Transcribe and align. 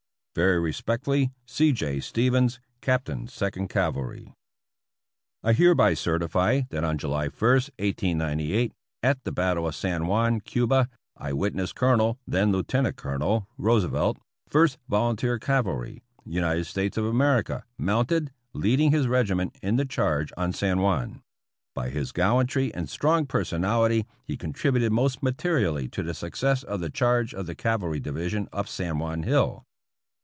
Very 0.33 0.61
respectfully, 0.61 1.33
C. 1.45 1.73
J. 1.73 1.99
Stevens, 1.99 2.61
Captain 2.79 3.27
Second 3.27 3.67
Cavalry. 3.67 4.31
306 5.43 5.43
APPENDIX 5.43 5.43
E 5.43 5.43
I 5.43 5.51
hereby 5.51 5.93
certify 5.93 6.61
that 6.69 6.85
on 6.85 6.97
July 6.97 7.23
i, 7.23 7.27
1898, 7.27 8.71
at 9.03 9.21
the 9.25 9.33
battle 9.33 9.67
of 9.67 9.75
San 9.75 10.07
Juan, 10.07 10.39
Cuba, 10.39 10.87
I 11.17 11.33
witnessed 11.33 11.75
Colonel 11.75 12.17
(then 12.25 12.53
Lieutenant 12.53 12.95
Colonel) 12.95 13.49
Roosevelt, 13.57 14.19
First 14.47 14.77
Volunteer 14.87 15.37
Cavalry, 15.37 16.01
United 16.23 16.63
States 16.63 16.95
of 16.95 17.03
America, 17.03 17.65
mounted, 17.77 18.31
leading 18.53 18.91
his 18.91 19.09
regiment 19.09 19.57
in 19.61 19.75
the 19.75 19.83
charge 19.83 20.31
on 20.37 20.53
San 20.53 20.79
Juan. 20.79 21.21
By 21.75 21.89
his 21.89 22.13
gallantry 22.13 22.73
and 22.73 22.89
strong 22.89 23.25
personality 23.25 24.05
he 24.23 24.37
con 24.37 24.53
tributed 24.53 24.91
most 24.93 25.21
materially 25.21 25.89
to 25.89 26.01
the 26.03 26.13
success 26.13 26.63
of 26.63 26.79
the 26.79 26.89
charge 26.89 27.33
of 27.33 27.47
the 27.47 27.55
Cavalry 27.55 27.99
Division 27.99 28.47
up 28.53 28.69
San 28.69 28.97
Juan 28.97 29.23
Hill. 29.23 29.65